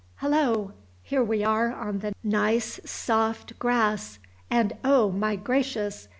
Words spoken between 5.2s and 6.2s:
gracious!